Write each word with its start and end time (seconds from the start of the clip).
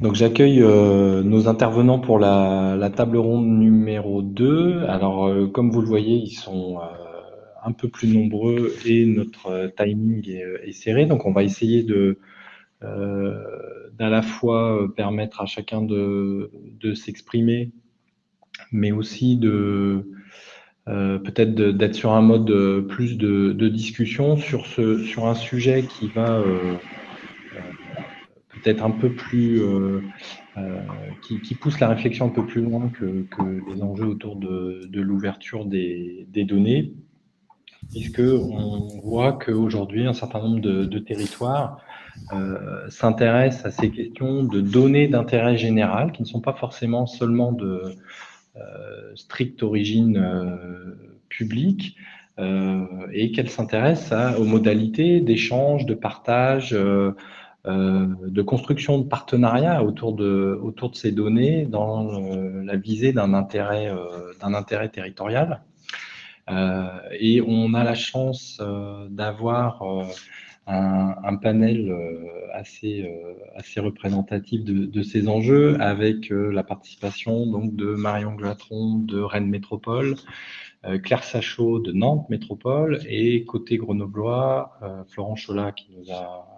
Donc 0.00 0.14
j'accueille 0.14 0.62
euh, 0.62 1.22
nos 1.22 1.48
intervenants 1.48 1.98
pour 1.98 2.18
la, 2.18 2.90
table 2.94 3.16
ronde 3.16 3.46
numéro 3.46 4.20
2. 4.20 4.84
Alors 4.88 5.26
euh, 5.26 5.46
comme 5.46 5.70
vous 5.70 5.80
le 5.80 5.86
voyez, 5.86 6.16
ils 6.16 6.34
sont 6.34 6.78
euh, 6.78 6.82
un 7.64 7.72
peu 7.72 7.88
plus 7.88 8.08
nombreux 8.08 8.74
et 8.84 9.06
notre 9.06 9.72
timing 9.74 10.28
est, 10.28 10.72
serré. 10.72 11.06
Donc 11.06 11.24
on 11.24 11.32
va 11.32 11.44
essayer 11.44 11.82
de 11.82 12.18
d'à 12.82 14.10
la 14.10 14.20
fois 14.20 14.86
permettre 14.94 15.40
à 15.40 15.46
chacun 15.46 15.80
de, 15.82 16.50
s'exprimer, 16.94 17.70
mais 18.70 18.92
aussi 18.92 19.36
de 19.36 20.06
peut-être 20.84 21.54
d'être 21.54 21.94
sur 21.94 22.12
un 22.12 22.20
mode 22.20 22.86
plus 22.86 23.16
de, 23.16 23.52
de, 23.52 23.68
discussion 23.68 24.36
sur, 24.36 24.66
ce, 24.66 25.02
sur 25.02 25.26
un 25.26 25.34
sujet 25.34 25.84
qui 25.84 26.06
va 26.08 26.42
peut-être 28.66 28.84
un 28.84 28.90
peu 28.90 29.10
plus, 29.10 29.62
euh, 29.62 30.02
euh, 30.56 30.80
qui, 31.22 31.54
pousse 31.54 31.78
la 31.78 31.86
réflexion 31.86 32.26
un 32.26 32.30
peu 32.30 32.44
plus 32.44 32.62
loin 32.62 32.88
que, 32.88 33.26
les 33.72 33.82
enjeux 33.82 34.06
autour 34.06 34.34
de, 34.34 35.00
l'ouverture 35.00 35.66
des, 35.66 36.26
données, 36.34 36.92
puisque 37.92 38.18
on 38.20 38.88
voit 39.04 39.34
qu'aujourd'hui 39.34 40.06
un 40.06 40.14
certain 40.14 40.40
nombre 40.40 40.60
de, 40.60 40.98
territoires 40.98 41.80
euh, 42.32 42.88
s'intéressent 42.88 43.66
à 43.66 43.70
ces 43.70 43.90
questions 43.90 44.42
de 44.42 44.60
données 44.60 45.06
d'intérêt 45.06 45.56
général, 45.56 46.10
qui 46.10 46.22
ne 46.22 46.26
sont 46.26 46.40
pas 46.40 46.54
forcément 46.54 47.06
seulement 47.06 47.52
de 47.52 47.82
stricte 49.14 49.62
origine 49.62 50.20
publique, 51.28 51.96
et 53.12 53.30
qu'elles 53.30 53.50
s'intéressent 53.50 54.38
aux 54.40 54.44
modalités 54.44 55.20
d'échange, 55.20 55.86
de 55.86 55.94
partage, 55.94 56.74
de 57.66 58.42
construction 58.42 58.98
de 58.98 59.04
partenariats 59.04 59.82
autour 59.82 60.12
de, 60.12 60.58
autour 60.62 60.90
de 60.90 60.96
ces 60.96 61.10
données 61.10 61.66
dans 61.66 62.14
euh, 62.14 62.62
la 62.62 62.76
visée 62.76 63.12
d'un 63.12 63.34
intérêt, 63.34 63.90
euh, 63.90 64.32
intérêt 64.40 64.88
territorial. 64.88 65.62
et 67.18 67.42
on 67.44 67.74
a 67.74 67.82
la 67.82 67.94
chance 67.94 68.62
d'avoir 69.10 69.82
un, 70.68 71.36
panel 71.36 71.92
assez, 72.52 73.04
assez 73.56 73.80
représentatif 73.80 74.64
de, 74.64 75.02
ces 75.02 75.28
enjeux 75.28 75.76
avec 75.80 76.30
la 76.30 76.62
participation 76.62 77.46
donc, 77.46 77.74
de 77.74 77.86
Marion 77.86 78.34
Glatron 78.36 78.98
de 78.98 79.20
Rennes 79.20 79.48
Métropole, 79.48 80.14
Claire 81.02 81.24
Sachot 81.24 81.80
de 81.80 81.90
Nantes 81.90 82.30
Métropole 82.30 83.00
et 83.08 83.44
côté 83.44 83.76
grenoblois, 83.76 84.78
Florent 85.08 85.34
Cholat 85.34 85.72
qui 85.72 85.88
nous 85.96 86.12
a 86.12 86.55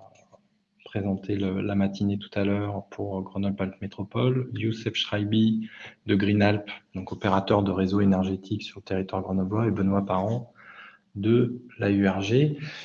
présenté 0.89 1.37
la 1.37 1.75
matinée 1.75 2.19
tout 2.19 2.31
à 2.33 2.45
l'heure 2.45 2.87
pour 2.89 3.21
Grenoble-Alpes 3.21 3.83
Métropole, 3.83 4.49
Youssef 4.55 4.95
Schreibi 4.95 5.69
de 6.07 6.15
Greenalp, 6.15 6.71
donc 6.95 7.13
opérateur 7.13 7.63
de 7.63 7.71
réseau 7.71 8.01
énergétique 8.01 8.63
sur 8.63 8.79
le 8.79 8.85
territoire 8.85 9.21
grenoblois, 9.21 9.67
et 9.67 9.71
Benoît 9.71 10.07
Parent 10.07 10.51
de 11.15 11.61
la 11.79 11.91
URG. 11.91 12.57